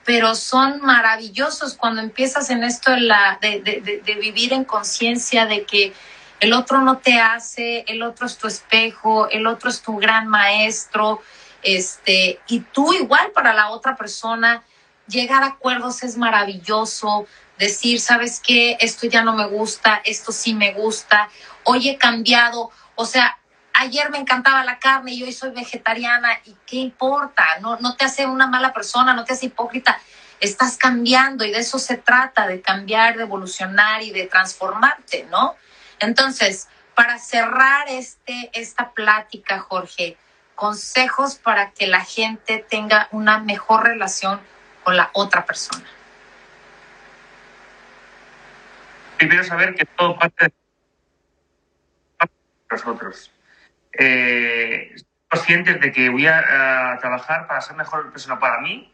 [0.06, 5.93] pero son maravillosos cuando empiezas en esto de, vivir en conciencia de que
[6.42, 10.28] el otro no te hace, el otro es tu espejo, el otro es tu gran
[10.28, 11.22] maestro,
[11.62, 14.64] este, y tú igual para la otra persona,
[15.08, 17.28] llegar a acuerdos es maravilloso,
[17.60, 18.76] decir, ¿sabes qué?
[18.80, 21.30] Esto ya no me gusta, esto sí me gusta,
[21.64, 23.38] hoy he cambiado, o sea,
[23.74, 28.06] ayer me encantaba la carne y hoy soy vegetariana y qué importa, no, no te
[28.06, 30.00] hace una mala persona, no te hace hipócrita,
[30.39, 35.56] estás cambiando y de eso se trata, de cambiar, de evolucionar y de transformarte, ¿no?
[36.02, 40.18] Entonces, para cerrar este, esta plática, Jorge,
[40.56, 44.41] consejos para que la gente tenga una mejor relación
[44.84, 45.86] con la otra persona.
[49.18, 50.54] Primero saber que todo parte de
[52.72, 53.32] nosotros.
[53.93, 54.95] Eh,
[55.30, 58.91] conscientes de que voy a, trabajar para ser mejor persona para mí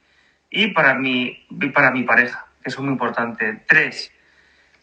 [0.49, 3.63] y para mi, para mi pareja, que es muy importante.
[3.67, 4.11] Tres,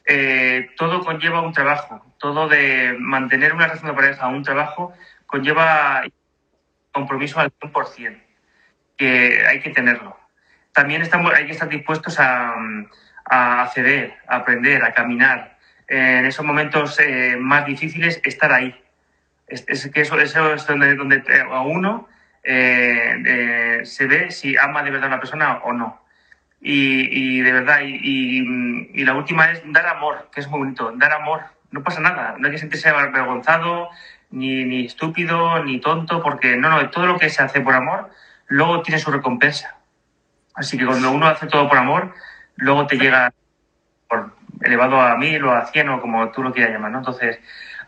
[0.06, 4.92] eh, todo conlleva un trabajo, todo de mantener una relación de pareja, un trabajo,
[5.26, 6.04] conlleva
[6.92, 8.22] compromiso al 100%,
[8.96, 10.18] que hay que tenerlo.
[10.72, 12.54] También estamos, hay que estar dispuestos a,
[13.24, 15.56] a ceder, a aprender, a caminar.
[15.88, 18.74] en esos momentos eh, más difíciles, estar ahí.
[19.46, 20.34] Es, que eso, es
[20.66, 22.08] donde, a uno
[22.42, 26.03] eh, se ve si ama de verdad a una persona o no.
[26.66, 28.40] Y, de verdad, y,
[28.94, 31.42] y, la última es dar amor, que es muy bonito, dar amor.
[31.70, 33.90] No pasa nada, no hay que sentirse avergonzado,
[34.30, 38.10] ni, ni estúpido, ni tonto, porque no, no, todo lo que se hace por amor,
[38.46, 39.76] luego tiene su recompensa.
[40.54, 42.14] Así que cuando uno hace todo por amor,
[42.56, 43.30] luego te llega
[44.08, 46.98] por elevado a mil o a cien o como tú lo quieras llamar, ¿no?
[46.98, 47.40] Entonces,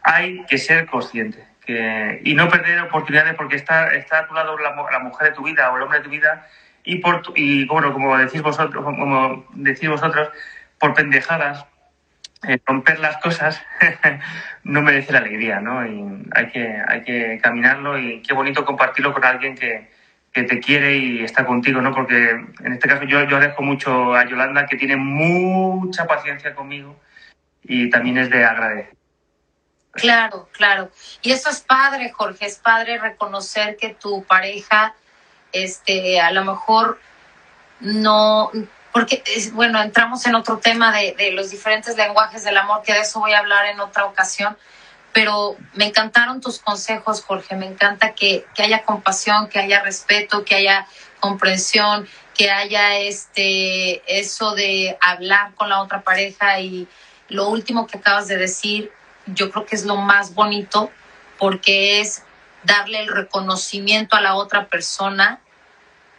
[0.02, 4.58] hay que ser consciente que, y no perder oportunidades porque está, está a tu lado
[4.58, 6.46] la, la mujer de tu vida o el hombre de tu vida
[6.86, 10.30] y, por, y bueno, como decís vosotros, como decís vosotros,
[10.78, 11.66] por pendejadas,
[12.46, 13.60] eh, romper las cosas
[14.64, 15.84] no merece la alegría, ¿no?
[15.84, 19.90] Y hay que, hay que caminarlo y qué bonito compartirlo con alguien que,
[20.32, 21.92] que te quiere y está contigo, ¿no?
[21.92, 27.00] Porque en este caso yo, yo agradezco mucho a Yolanda, que tiene mucha paciencia conmigo
[27.64, 28.94] y también es de agradecer.
[29.90, 30.90] Claro, claro.
[31.22, 34.94] Y eso es padre, Jorge, es padre reconocer que tu pareja
[35.52, 37.00] este, a lo mejor
[37.80, 38.50] no,
[38.92, 39.22] porque
[39.52, 43.20] bueno, entramos en otro tema de, de, los diferentes lenguajes del amor, que de eso
[43.20, 44.56] voy a hablar en otra ocasión,
[45.12, 50.44] pero me encantaron tus consejos, Jorge, me encanta que, que haya compasión, que haya respeto,
[50.44, 50.86] que haya
[51.20, 56.86] comprensión, que haya este, eso de hablar con la otra pareja y
[57.28, 58.92] lo último que acabas de decir,
[59.26, 60.90] yo creo que es lo más bonito
[61.38, 62.22] porque es
[62.66, 65.40] darle el reconocimiento a la otra persona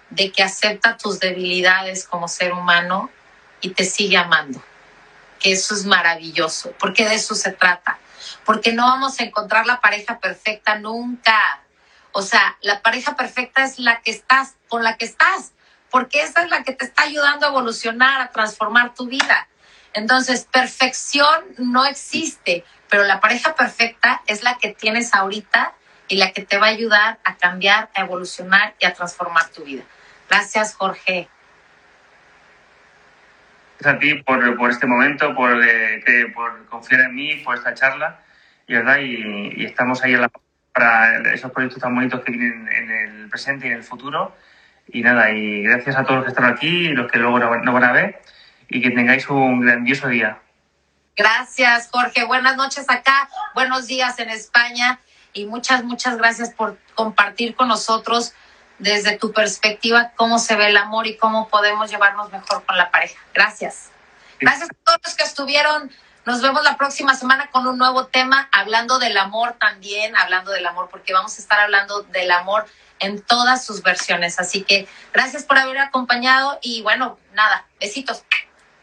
[0.10, 3.10] de que acepta tus debilidades como ser humano
[3.62, 4.64] y te sigue amando.
[5.40, 8.00] Que eso es maravilloso, porque de eso se trata.
[8.46, 11.62] Porque no vamos a encontrar la pareja perfecta nunca.
[12.14, 15.52] O sea, la pareja perfecta es la que estás, con la que estás,
[15.92, 19.48] porque esa es la que te está ayudando a evolucionar, a transformar tu vida.
[19.94, 25.77] Entonces, perfección no existe, pero la pareja perfecta es la que tienes ahorita
[26.08, 29.64] y la que te va a ayudar a cambiar, a evolucionar y a transformar tu
[29.64, 29.84] vida.
[30.30, 31.28] Gracias, Jorge.
[33.80, 37.74] Gracias a ti por, por este momento, por, eh, por confiar en mí, por esta
[37.74, 38.20] charla,
[38.66, 38.98] y, ¿verdad?
[39.00, 40.16] y, estamos ahí
[40.74, 44.36] para esos proyectos tan bonitos que vienen en el presente y en el futuro.
[44.90, 47.74] Y nada, y gracias a todos los que están aquí y los que luego no
[47.74, 48.22] van a ver,
[48.70, 50.40] y que tengáis un grandioso día.
[51.16, 52.24] Gracias, Jorge.
[52.26, 55.00] Buenas noches acá, buenos días en España
[55.38, 58.34] y muchas, muchas gracias por compartir con nosotros
[58.80, 62.92] desde tu perspectiva cómo se ve el amor y cómo podemos llevarnos mejor con la
[62.92, 63.20] pareja.
[63.34, 63.90] Gracias.
[64.40, 65.92] Gracias a todos los que estuvieron.
[66.26, 70.66] Nos vemos la próxima semana con un nuevo tema, hablando del amor también, hablando del
[70.66, 72.66] amor, porque vamos a estar hablando del amor
[73.00, 74.40] en todas sus versiones.
[74.40, 78.24] Así que gracias por haber acompañado y bueno, nada, besitos.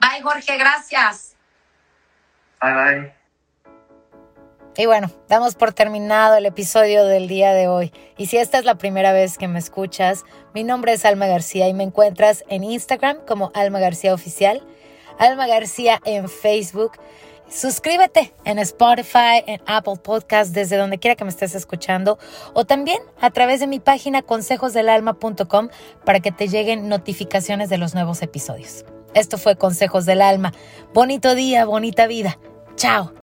[0.00, 1.34] Bye Jorge, gracias.
[2.60, 3.23] Bye bye.
[4.76, 7.92] Y bueno, damos por terminado el episodio del día de hoy.
[8.16, 11.68] Y si esta es la primera vez que me escuchas, mi nombre es Alma García
[11.68, 14.62] y me encuentras en Instagram como Alma García Oficial,
[15.18, 16.92] Alma García en Facebook.
[17.48, 22.18] Suscríbete en Spotify, en Apple Podcast, desde donde quiera que me estés escuchando,
[22.52, 25.68] o también a través de mi página consejosdelalma.com
[26.04, 28.84] para que te lleguen notificaciones de los nuevos episodios.
[29.14, 30.52] Esto fue Consejos del Alma.
[30.92, 32.38] Bonito día, bonita vida.
[32.74, 33.23] Chao.